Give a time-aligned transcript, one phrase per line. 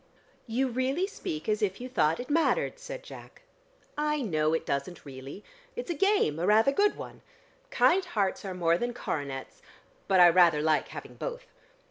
[0.47, 3.43] "You really speak as if you thought it mattered," said Jack.
[3.95, 5.43] "I know it doesn't really.
[5.75, 7.21] It's a game, a rather good one.
[7.69, 9.61] Kind hearts are more than coronets,
[10.07, 11.45] but I rather like having both.